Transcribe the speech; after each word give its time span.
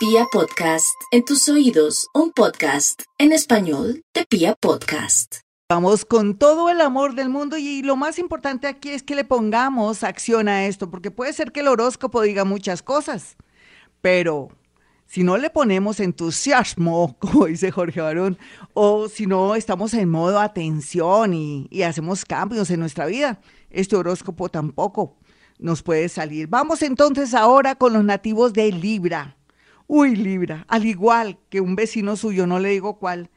Pia 0.00 0.24
Podcast, 0.32 0.98
en 1.10 1.26
tus 1.26 1.46
oídos, 1.50 2.08
un 2.14 2.32
podcast 2.32 3.02
en 3.18 3.32
español 3.32 4.02
de 4.14 4.24
Pia 4.24 4.54
Podcast. 4.58 5.40
Vamos 5.68 6.06
con 6.06 6.38
todo 6.38 6.70
el 6.70 6.80
amor 6.80 7.14
del 7.14 7.28
mundo 7.28 7.58
y 7.58 7.82
lo 7.82 7.96
más 7.96 8.18
importante 8.18 8.66
aquí 8.66 8.88
es 8.88 9.02
que 9.02 9.14
le 9.14 9.24
pongamos 9.24 10.02
acción 10.02 10.48
a 10.48 10.64
esto, 10.64 10.90
porque 10.90 11.10
puede 11.10 11.34
ser 11.34 11.52
que 11.52 11.60
el 11.60 11.68
horóscopo 11.68 12.22
diga 12.22 12.46
muchas 12.46 12.82
cosas, 12.82 13.36
pero 14.00 14.48
si 15.04 15.22
no 15.22 15.36
le 15.36 15.50
ponemos 15.50 16.00
entusiasmo, 16.00 17.14
como 17.20 17.44
dice 17.44 17.70
Jorge 17.70 18.00
Barón, 18.00 18.38
o 18.72 19.06
si 19.06 19.26
no 19.26 19.54
estamos 19.54 19.92
en 19.92 20.08
modo 20.08 20.40
atención 20.40 21.34
y, 21.34 21.68
y 21.70 21.82
hacemos 21.82 22.24
cambios 22.24 22.70
en 22.70 22.80
nuestra 22.80 23.04
vida, 23.04 23.42
este 23.68 23.96
horóscopo 23.96 24.48
tampoco 24.48 25.18
nos 25.58 25.82
puede 25.82 26.08
salir. 26.08 26.46
Vamos 26.46 26.80
entonces 26.80 27.34
ahora 27.34 27.74
con 27.74 27.92
los 27.92 28.02
nativos 28.02 28.54
de 28.54 28.72
Libra. 28.72 29.36
Uy, 29.92 30.14
Libra, 30.14 30.64
al 30.68 30.86
igual 30.86 31.36
que 31.48 31.60
un 31.60 31.74
vecino 31.74 32.14
suyo, 32.14 32.46
no 32.46 32.60
le 32.60 32.68
digo 32.68 33.00
cuál, 33.00 33.28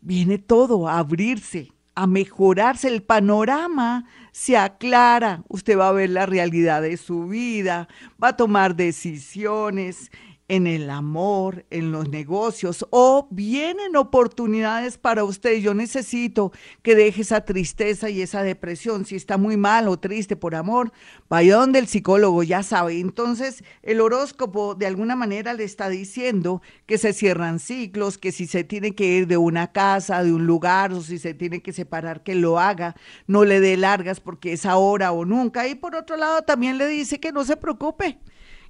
viene 0.00 0.38
todo 0.38 0.86
a 0.86 1.00
abrirse, 1.00 1.72
a 1.96 2.06
mejorarse, 2.06 2.86
el 2.86 3.02
panorama 3.02 4.06
se 4.30 4.56
aclara, 4.56 5.42
usted 5.48 5.76
va 5.76 5.88
a 5.88 5.92
ver 5.92 6.10
la 6.10 6.24
realidad 6.24 6.82
de 6.82 6.96
su 6.98 7.26
vida, 7.26 7.88
va 8.22 8.28
a 8.28 8.36
tomar 8.36 8.76
decisiones 8.76 10.12
en 10.48 10.66
el 10.66 10.88
amor, 10.88 11.66
en 11.70 11.92
los 11.92 12.08
negocios, 12.08 12.86
o 12.88 13.28
vienen 13.30 13.96
oportunidades 13.96 14.96
para 14.96 15.22
usted. 15.24 15.58
Yo 15.58 15.74
necesito 15.74 16.52
que 16.82 16.94
deje 16.94 17.20
esa 17.20 17.42
tristeza 17.42 18.08
y 18.08 18.22
esa 18.22 18.42
depresión. 18.42 19.04
Si 19.04 19.14
está 19.14 19.36
muy 19.36 19.58
mal 19.58 19.88
o 19.88 19.98
triste 19.98 20.36
por 20.36 20.54
amor, 20.54 20.90
vaya 21.28 21.56
donde 21.56 21.78
el 21.78 21.86
psicólogo, 21.86 22.42
ya 22.42 22.62
sabe. 22.62 22.98
Entonces, 22.98 23.62
el 23.82 24.00
horóscopo 24.00 24.74
de 24.74 24.86
alguna 24.86 25.16
manera 25.16 25.52
le 25.52 25.64
está 25.64 25.90
diciendo 25.90 26.62
que 26.86 26.96
se 26.96 27.12
cierran 27.12 27.58
ciclos, 27.58 28.16
que 28.16 28.32
si 28.32 28.46
se 28.46 28.64
tiene 28.64 28.94
que 28.94 29.04
ir 29.04 29.26
de 29.26 29.36
una 29.36 29.70
casa, 29.72 30.24
de 30.24 30.32
un 30.32 30.46
lugar, 30.46 30.92
o 30.94 31.02
si 31.02 31.18
se 31.18 31.34
tiene 31.34 31.60
que 31.60 31.74
separar, 31.74 32.22
que 32.22 32.34
lo 32.34 32.58
haga, 32.58 32.96
no 33.26 33.44
le 33.44 33.60
dé 33.60 33.76
largas 33.76 34.20
porque 34.20 34.54
es 34.54 34.64
ahora 34.64 35.12
o 35.12 35.26
nunca. 35.26 35.68
Y 35.68 35.74
por 35.74 35.94
otro 35.94 36.16
lado, 36.16 36.40
también 36.42 36.78
le 36.78 36.86
dice 36.86 37.20
que 37.20 37.32
no 37.32 37.44
se 37.44 37.58
preocupe, 37.58 38.18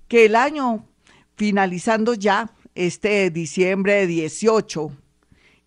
que 0.09 0.25
el 0.25 0.35
año 0.35 0.89
finalizando 1.39 2.15
ya 2.15 2.53
este 2.75 3.31
diciembre 3.31 4.09
18 4.09 4.91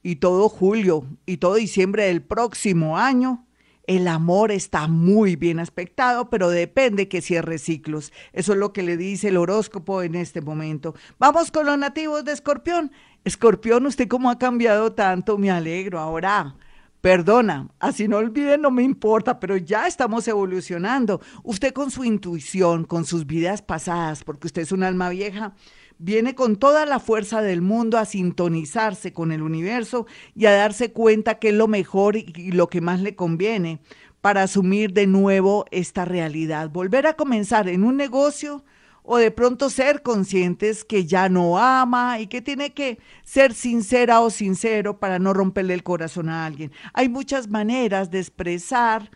y 0.04 0.18
todo 0.18 0.50
julio 0.50 1.08
y 1.26 1.38
todo 1.38 1.56
diciembre 1.56 2.04
del 2.04 2.22
próximo 2.22 2.98
año, 2.98 3.48
el 3.88 4.10
amor 4.10 4.52
está 4.52 4.88
muy 4.88 5.38
bien 5.38 5.60
aspectado, 5.60 6.30
pero 6.30 6.50
depende 6.50 7.08
que 7.08 7.22
cierre 7.22 7.58
ciclos. 7.58 8.12
Eso 8.34 8.52
es 8.52 8.60
lo 8.60 8.74
que 8.74 8.84
le 8.84 8.98
dice 8.98 9.30
el 9.30 9.38
horóscopo 9.38 10.04
en 10.04 10.16
este 10.16 10.42
momento. 10.42 10.94
Vamos 11.18 11.52
con 11.52 11.66
los 11.66 11.78
nativos 11.78 12.26
de 12.26 12.34
Escorpión. 12.34 12.92
Escorpión, 13.24 13.86
usted 13.86 14.10
cómo 14.10 14.30
ha 14.30 14.38
cambiado 14.38 14.92
tanto, 14.92 15.38
me 15.38 15.52
alegro. 15.52 16.00
Ahora, 16.00 16.58
perdona, 17.02 17.68
así 17.80 18.08
no 18.08 18.18
olviden, 18.18 18.62
no 18.62 18.72
me 18.72 18.84
importa, 18.84 19.40
pero 19.40 19.58
ya 19.58 19.88
estamos 19.88 20.28
evolucionando. 20.28 21.20
Usted 21.44 21.74
con 21.74 21.92
su 21.92 22.04
intuición, 22.04 22.86
con 22.86 23.06
sus 23.06 23.26
vidas 23.26 23.62
pasadas, 23.62 24.24
porque 24.24 24.48
usted 24.48 24.62
es 24.62 24.72
un 24.72 24.84
alma 24.84 25.10
vieja, 25.10 25.54
viene 25.98 26.36
con 26.36 26.56
toda 26.56 26.86
la 26.86 27.00
fuerza 27.00 27.42
del 27.42 27.62
mundo 27.62 27.98
a 27.98 28.06
sintonizarse 28.06 29.14
con 29.14 29.32
el 29.32 29.42
universo 29.42 30.06
y 30.36 30.46
a 30.46 30.52
darse 30.52 30.92
cuenta 30.92 31.40
que 31.40 31.50
es 31.50 31.56
lo 31.56 31.68
mejor 31.68 32.16
y 32.16 32.52
lo 32.52 32.70
que 32.70 32.82
más 32.82 33.02
le 33.02 33.16
conviene 33.16 33.82
para 34.22 34.44
asumir 34.44 34.94
de 34.94 35.08
nuevo 35.08 35.66
esta 35.72 36.06
realidad, 36.06 36.70
volver 36.70 37.08
a 37.08 37.16
comenzar 37.16 37.68
en 37.68 37.84
un 37.84 37.98
negocio 37.98 38.64
o 39.04 39.18
de 39.18 39.32
pronto 39.32 39.70
ser 39.70 40.02
conscientes 40.02 40.84
que 40.84 41.06
ya 41.06 41.30
no 41.30 41.58
ama 41.58 42.20
y 42.20 42.28
que 42.28 42.42
tiene 42.42 42.74
que 42.74 43.00
ser 43.24 43.54
sincera 43.54 44.22
o 44.22 44.30
sincero 44.30 45.00
para 45.00 45.20
no 45.20 45.34
romperle 45.34 45.74
el 45.74 45.84
corazón 45.84 46.30
a 46.30 46.46
alguien. 46.46 46.72
Hay 46.94 47.10
muchas 47.10 47.48
maneras 47.48 48.12
de 48.12 48.20
expresar 48.20 49.12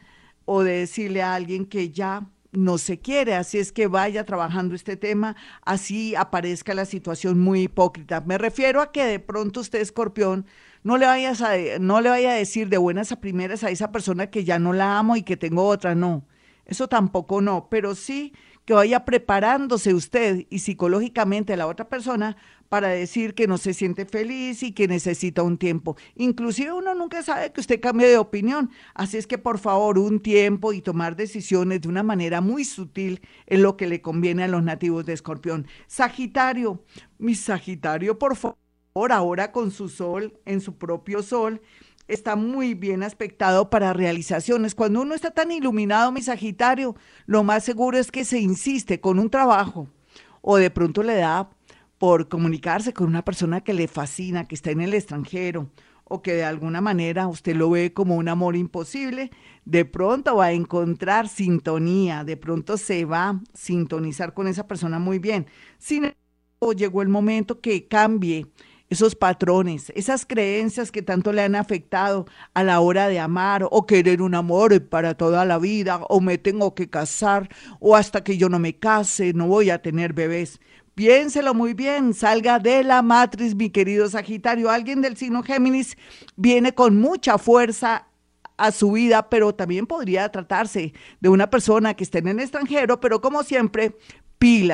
o 0.45 0.63
de 0.63 0.79
decirle 0.79 1.21
a 1.21 1.35
alguien 1.35 1.65
que 1.65 1.89
ya 1.89 2.27
no 2.51 2.77
se 2.77 2.99
quiere, 2.99 3.35
así 3.35 3.57
es 3.57 3.71
que 3.71 3.87
vaya 3.87 4.23
trabajando 4.23 4.75
este 4.75 4.95
tema, 4.95 5.35
así 5.63 6.15
aparezca 6.15 6.73
la 6.73 6.85
situación 6.85 7.39
muy 7.39 7.63
hipócrita. 7.63 8.21
Me 8.21 8.37
refiero 8.37 8.81
a 8.81 8.91
que 8.91 9.03
de 9.05 9.19
pronto 9.19 9.59
usted, 9.59 9.81
escorpión, 9.81 10.45
no 10.83 10.97
le, 10.97 11.05
vayas 11.05 11.41
a, 11.41 11.53
no 11.79 11.99
le 12.01 12.09
vaya 12.09 12.31
a 12.31 12.35
decir 12.35 12.69
de 12.69 12.77
buenas 12.77 13.11
a 13.11 13.19
primeras 13.19 13.63
a 13.63 13.71
esa 13.71 13.91
persona 13.91 14.29
que 14.29 14.43
ya 14.43 14.59
no 14.59 14.71
la 14.71 14.97
amo 14.97 15.15
y 15.15 15.23
que 15.23 15.37
tengo 15.37 15.65
otra, 15.67 15.95
no. 15.95 16.25
Eso 16.65 16.87
tampoco 16.87 17.41
no, 17.41 17.67
pero 17.69 17.93
sí 17.93 18.33
que 18.65 18.73
vaya 18.73 19.05
preparándose 19.05 19.93
usted 19.93 20.45
y 20.49 20.59
psicológicamente 20.59 21.55
la 21.55 21.67
otra 21.67 21.87
persona 21.87 22.35
para 22.69 22.89
decir 22.89 23.35
que 23.35 23.47
no 23.47 23.57
se 23.57 23.73
siente 23.73 24.05
feliz 24.05 24.63
y 24.63 24.71
que 24.71 24.87
necesita 24.87 25.43
un 25.43 25.57
tiempo. 25.57 25.95
Inclusive 26.15 26.73
uno 26.73 26.95
nunca 26.95 27.21
sabe 27.21 27.51
que 27.51 27.61
usted 27.61 27.79
cambie 27.79 28.07
de 28.07 28.17
opinión. 28.17 28.71
Así 28.93 29.17
es 29.17 29.27
que 29.27 29.37
por 29.37 29.59
favor 29.59 29.99
un 29.99 30.19
tiempo 30.19 30.73
y 30.73 30.81
tomar 30.81 31.15
decisiones 31.15 31.81
de 31.81 31.87
una 31.87 32.03
manera 32.03 32.41
muy 32.41 32.65
sutil 32.65 33.21
es 33.45 33.59
lo 33.59 33.77
que 33.77 33.87
le 33.87 34.01
conviene 34.01 34.43
a 34.43 34.47
los 34.47 34.63
nativos 34.63 35.05
de 35.05 35.13
Escorpión. 35.13 35.67
Sagitario, 35.87 36.83
mi 37.19 37.35
Sagitario, 37.35 38.17
por 38.17 38.35
favor, 38.35 38.57
ahora 39.11 39.51
con 39.51 39.71
su 39.71 39.87
sol, 39.87 40.39
en 40.45 40.59
su 40.59 40.77
propio 40.77 41.21
sol, 41.21 41.61
está 42.07 42.35
muy 42.35 42.73
bien 42.73 43.03
aspectado 43.03 43.69
para 43.69 43.93
realizaciones. 43.93 44.75
Cuando 44.75 45.01
uno 45.01 45.15
está 45.15 45.31
tan 45.31 45.51
iluminado, 45.51 46.11
mi 46.11 46.21
Sagitario, 46.21 46.95
lo 47.25 47.43
más 47.43 47.63
seguro 47.63 47.97
es 47.97 48.11
que 48.11 48.25
se 48.25 48.39
insiste 48.39 48.99
con 48.99 49.19
un 49.19 49.29
trabajo 49.29 49.87
o 50.41 50.57
de 50.57 50.69
pronto 50.69 51.03
le 51.03 51.15
da 51.15 51.49
por 51.97 52.27
comunicarse 52.29 52.93
con 52.93 53.07
una 53.07 53.25
persona 53.25 53.61
que 53.61 53.73
le 53.73 53.87
fascina, 53.87 54.47
que 54.47 54.55
está 54.55 54.71
en 54.71 54.81
el 54.81 54.93
extranjero 54.93 55.69
o 56.03 56.21
que 56.21 56.33
de 56.33 56.43
alguna 56.43 56.81
manera 56.81 57.27
usted 57.27 57.55
lo 57.55 57.71
ve 57.71 57.93
como 57.93 58.15
un 58.15 58.29
amor 58.29 58.55
imposible, 58.55 59.31
de 59.65 59.85
pronto 59.85 60.35
va 60.35 60.45
a 60.45 60.51
encontrar 60.51 61.27
sintonía, 61.27 62.23
de 62.23 62.37
pronto 62.37 62.77
se 62.77 63.05
va 63.05 63.29
a 63.29 63.41
sintonizar 63.53 64.33
con 64.33 64.47
esa 64.47 64.67
persona 64.67 64.99
muy 64.99 65.17
bien. 65.17 65.47
Sin 65.79 66.05
embargo, 66.05 66.73
llegó 66.77 67.01
el 67.01 67.09
momento 67.09 67.59
que 67.59 67.87
cambie 67.87 68.45
esos 68.89 69.15
patrones, 69.15 69.91
esas 69.95 70.25
creencias 70.25 70.91
que 70.91 71.01
tanto 71.01 71.33
le 71.33 71.41
han 71.41 71.55
afectado 71.55 72.25
a 72.53 72.63
la 72.63 72.79
hora 72.79 73.07
de 73.07 73.19
amar 73.19 73.67
o 73.69 73.85
querer 73.85 74.21
un 74.21 74.35
amor 74.35 74.87
para 74.87 75.15
toda 75.15 75.45
la 75.45 75.57
vida 75.57 75.97
o 76.09 76.21
me 76.21 76.37
tengo 76.37 76.75
que 76.75 76.89
casar 76.89 77.49
o 77.79 77.95
hasta 77.95 78.23
que 78.23 78.37
yo 78.37 78.49
no 78.49 78.59
me 78.59 78.77
case 78.77 79.33
no 79.33 79.47
voy 79.47 79.69
a 79.69 79.81
tener 79.81 80.13
bebés. 80.13 80.59
Piénselo 80.93 81.53
muy 81.53 81.73
bien, 81.73 82.13
salga 82.13 82.57
de 82.57 82.83
la 82.83 83.01
matriz, 83.01 83.53
mi 83.53 83.69
querido 83.69 84.07
Sagitario. 84.07 84.69
Alguien 84.69 85.01
del 85.01 85.17
signo 85.17 85.43
Géminis 85.43 85.97
viene 86.37 86.73
con 86.73 86.97
mucha 86.97 87.37
fuerza 87.37 88.07
a 88.57 88.71
su 88.71 88.93
vida, 88.93 89.29
pero 89.29 89.53
también 89.53 89.87
podría 89.87 90.29
tratarse 90.29 90.93
de 91.19 91.29
una 91.29 91.49
persona 91.49 91.95
que 91.95 92.05
esté 92.05 92.19
en 92.19 92.29
el 92.29 92.39
extranjero, 92.39 93.01
pero 93.01 93.19
como 93.19 93.43
siempre, 93.43 93.97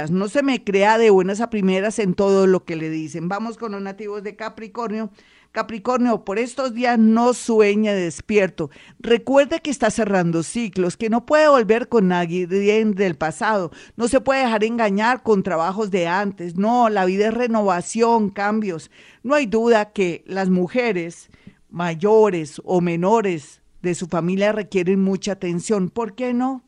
no 0.09 0.27
se 0.27 0.43
me 0.43 0.65
crea 0.65 0.97
de 0.97 1.11
buenas 1.11 1.39
a 1.39 1.49
primeras 1.49 1.97
en 1.99 2.13
todo 2.13 2.45
lo 2.45 2.65
que 2.65 2.75
le 2.75 2.89
dicen. 2.89 3.29
Vamos 3.29 3.57
con 3.57 3.71
los 3.71 3.81
nativos 3.81 4.21
de 4.21 4.35
Capricornio. 4.35 5.11
Capricornio, 5.53 6.25
por 6.25 6.39
estos 6.39 6.73
días 6.73 6.99
no 6.99 7.33
sueña 7.33 7.93
despierto. 7.93 8.69
Recuerde 8.99 9.61
que 9.61 9.69
está 9.69 9.89
cerrando 9.89 10.43
ciclos, 10.43 10.97
que 10.97 11.09
no 11.09 11.25
puede 11.25 11.47
volver 11.47 11.87
con 11.87 12.09
nadie 12.09 12.47
del 12.47 13.15
pasado. 13.15 13.71
No 13.95 14.09
se 14.09 14.19
puede 14.19 14.41
dejar 14.41 14.65
engañar 14.65 15.23
con 15.23 15.41
trabajos 15.41 15.89
de 15.89 16.05
antes. 16.05 16.57
No, 16.57 16.89
la 16.89 17.05
vida 17.05 17.29
es 17.29 17.33
renovación, 17.33 18.29
cambios. 18.29 18.91
No 19.23 19.35
hay 19.35 19.45
duda 19.45 19.93
que 19.93 20.23
las 20.27 20.49
mujeres 20.49 21.29
mayores 21.69 22.61
o 22.65 22.81
menores 22.81 23.61
de 23.81 23.95
su 23.95 24.07
familia 24.07 24.51
requieren 24.51 25.01
mucha 25.01 25.31
atención. 25.31 25.89
¿Por 25.89 26.13
qué 26.13 26.33
no? 26.33 26.65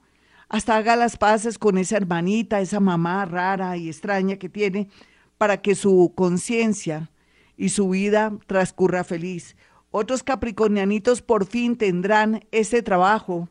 Hasta 0.53 0.77
haga 0.77 0.95
las 0.95 1.17
paces 1.17 1.57
con 1.57 1.79
esa 1.79 1.97
hermanita, 1.97 2.61
esa 2.61 2.79
mamá 2.79 3.25
rara 3.25 3.75
y 3.75 3.89
extraña 3.89 4.35
que 4.35 4.49
tiene, 4.49 4.87
para 5.39 5.63
que 5.63 5.73
su 5.73 6.13
conciencia 6.13 7.09
y 7.57 7.69
su 7.69 7.89
vida 7.89 8.31
transcurra 8.45 9.03
feliz. 9.03 9.55
Otros 9.89 10.21
capricornianitos 10.21 11.23
por 11.23 11.47
fin 11.47 11.75
tendrán 11.75 12.45
ese 12.51 12.83
trabajo, 12.83 13.49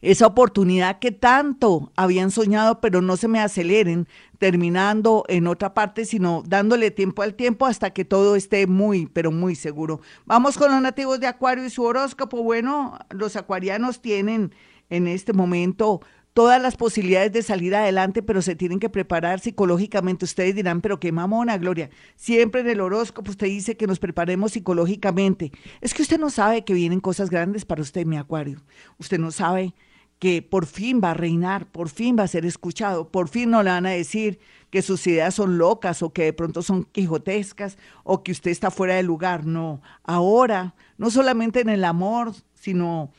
esa 0.00 0.28
oportunidad 0.28 1.00
que 1.00 1.10
tanto 1.10 1.90
habían 1.96 2.30
soñado, 2.30 2.80
pero 2.80 3.02
no 3.02 3.16
se 3.16 3.26
me 3.26 3.40
aceleren, 3.40 4.06
terminando 4.38 5.24
en 5.26 5.48
otra 5.48 5.74
parte, 5.74 6.04
sino 6.04 6.44
dándole 6.46 6.92
tiempo 6.92 7.22
al 7.22 7.34
tiempo 7.34 7.66
hasta 7.66 7.90
que 7.90 8.04
todo 8.04 8.36
esté 8.36 8.68
muy, 8.68 9.06
pero 9.06 9.32
muy 9.32 9.56
seguro. 9.56 10.00
Vamos 10.26 10.58
con 10.58 10.70
los 10.70 10.80
nativos 10.80 11.18
de 11.18 11.26
Acuario 11.26 11.64
y 11.64 11.70
su 11.70 11.82
horóscopo. 11.82 12.44
Bueno, 12.44 13.00
los 13.10 13.34
acuarianos 13.34 14.00
tienen 14.00 14.52
en 14.90 15.06
este 15.06 15.32
momento 15.32 16.00
todas 16.38 16.62
las 16.62 16.76
posibilidades 16.76 17.32
de 17.32 17.42
salir 17.42 17.74
adelante, 17.74 18.22
pero 18.22 18.42
se 18.42 18.54
tienen 18.54 18.78
que 18.78 18.88
preparar 18.88 19.40
psicológicamente. 19.40 20.24
Ustedes 20.24 20.54
dirán, 20.54 20.80
pero 20.80 21.00
qué 21.00 21.10
mamona, 21.10 21.58
Gloria. 21.58 21.90
Siempre 22.14 22.60
en 22.60 22.68
el 22.68 22.80
horóscopo 22.80 23.32
usted 23.32 23.48
dice 23.48 23.76
que 23.76 23.88
nos 23.88 23.98
preparemos 23.98 24.52
psicológicamente. 24.52 25.50
Es 25.80 25.94
que 25.94 26.02
usted 26.02 26.20
no 26.20 26.30
sabe 26.30 26.64
que 26.64 26.74
vienen 26.74 27.00
cosas 27.00 27.28
grandes 27.28 27.64
para 27.64 27.82
usted, 27.82 28.06
mi 28.06 28.16
acuario. 28.16 28.62
Usted 28.98 29.18
no 29.18 29.32
sabe 29.32 29.74
que 30.20 30.42
por 30.42 30.66
fin 30.66 31.00
va 31.02 31.10
a 31.10 31.14
reinar, 31.14 31.66
por 31.66 31.88
fin 31.88 32.16
va 32.16 32.24
a 32.24 32.28
ser 32.28 32.44
escuchado, 32.44 33.08
por 33.08 33.28
fin 33.28 33.50
no 33.50 33.62
le 33.64 33.70
van 33.70 33.86
a 33.86 33.90
decir 33.90 34.38
que 34.70 34.82
sus 34.82 35.04
ideas 35.08 35.34
son 35.34 35.58
locas 35.58 36.02
o 36.02 36.12
que 36.12 36.24
de 36.24 36.32
pronto 36.32 36.62
son 36.62 36.84
quijotescas 36.84 37.78
o 38.04 38.22
que 38.22 38.32
usted 38.32 38.50
está 38.50 38.70
fuera 38.70 38.94
de 38.94 39.02
lugar. 39.02 39.44
No, 39.44 39.80
ahora, 40.04 40.74
no 40.98 41.10
solamente 41.10 41.60
en 41.60 41.68
el 41.68 41.84
amor, 41.84 42.32
sino 42.54 43.10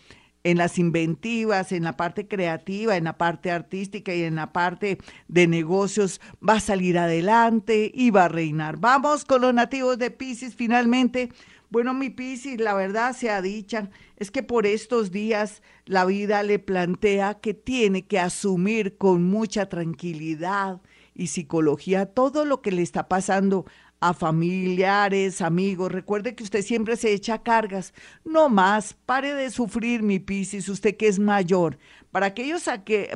en 0.43 0.57
las 0.57 0.77
inventivas, 0.79 1.71
en 1.71 1.83
la 1.83 1.97
parte 1.97 2.27
creativa, 2.27 2.95
en 2.95 3.03
la 3.03 3.17
parte 3.17 3.51
artística 3.51 4.13
y 4.13 4.23
en 4.23 4.35
la 4.35 4.53
parte 4.53 4.97
de 5.27 5.47
negocios, 5.47 6.21
va 6.47 6.55
a 6.55 6.59
salir 6.59 6.97
adelante 6.97 7.91
y 7.93 8.11
va 8.11 8.25
a 8.25 8.29
reinar. 8.29 8.77
Vamos 8.77 9.25
con 9.25 9.41
los 9.41 9.53
nativos 9.53 9.97
de 9.97 10.11
Pisces 10.11 10.55
finalmente. 10.55 11.29
Bueno, 11.69 11.93
mi 11.93 12.09
Piscis, 12.09 12.59
la 12.59 12.73
verdad 12.73 13.15
sea 13.15 13.41
dicha, 13.41 13.91
es 14.17 14.31
que 14.31 14.41
por 14.41 14.65
estos 14.65 15.11
días 15.11 15.61
la 15.85 16.05
vida 16.05 16.41
le 16.41 16.57
plantea 16.57 17.35
que 17.35 17.53
tiene 17.53 18.07
que 18.07 18.19
asumir 18.19 18.97
con 18.97 19.23
mucha 19.23 19.69
tranquilidad 19.69 20.81
y 21.13 21.27
psicología 21.27 22.07
todo 22.07 22.45
lo 22.45 22.61
que 22.61 22.71
le 22.71 22.81
está 22.81 23.07
pasando 23.07 23.65
a 23.99 24.13
familiares, 24.13 25.41
amigos. 25.41 25.91
Recuerde 25.91 26.35
que 26.35 26.43
usted 26.43 26.61
siempre 26.61 26.95
se 26.95 27.13
echa 27.13 27.43
cargas. 27.43 27.93
No 28.23 28.49
más, 28.49 28.95
pare 29.05 29.33
de 29.33 29.49
sufrir, 29.51 30.03
mi 30.03 30.19
Piscis, 30.19 30.69
usted 30.69 30.95
que 30.97 31.07
es 31.07 31.19
mayor. 31.19 31.77
Para 32.11 32.27
aquellos, 32.27 32.65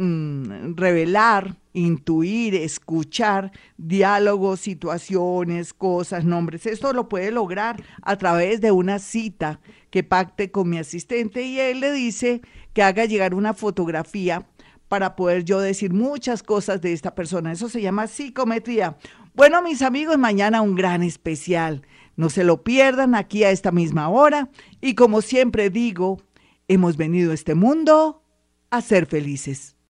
mm, 0.01 0.75
revelar, 0.75 1.55
intuir, 1.73 2.55
escuchar 2.55 3.51
diálogos, 3.77 4.59
situaciones, 4.59 5.73
cosas, 5.73 6.25
nombres. 6.25 6.65
Esto 6.65 6.93
lo 6.93 7.07
puede 7.07 7.31
lograr 7.31 7.81
a 8.01 8.17
través 8.17 8.61
de 8.61 8.71
una 8.71 8.99
cita 8.99 9.59
que 9.89 10.03
pacte 10.03 10.51
con 10.51 10.69
mi 10.69 10.77
asistente 10.77 11.43
y 11.43 11.59
él 11.59 11.79
le 11.79 11.91
dice 11.91 12.41
que 12.73 12.83
haga 12.83 13.05
llegar 13.05 13.33
una 13.33 13.53
fotografía 13.53 14.47
para 14.87 15.15
poder 15.15 15.45
yo 15.45 15.59
decir 15.59 15.93
muchas 15.93 16.43
cosas 16.43 16.81
de 16.81 16.91
esta 16.91 17.15
persona. 17.15 17.51
Eso 17.51 17.69
se 17.69 17.81
llama 17.81 18.07
psicometría. 18.07 18.97
Bueno, 19.33 19.61
mis 19.61 19.81
amigos, 19.81 20.17
mañana 20.17 20.61
un 20.61 20.75
gran 20.75 21.03
especial. 21.03 21.83
No 22.17 22.29
se 22.29 22.43
lo 22.43 22.63
pierdan 22.63 23.15
aquí 23.15 23.45
a 23.45 23.51
esta 23.51 23.71
misma 23.71 24.09
hora. 24.09 24.49
Y 24.81 24.95
como 24.95 25.21
siempre 25.21 25.69
digo, 25.69 26.21
hemos 26.67 26.97
venido 26.97 27.31
a 27.31 27.35
este 27.35 27.55
mundo 27.55 28.25
a 28.69 28.81
ser 28.81 29.05
felices. 29.05 29.77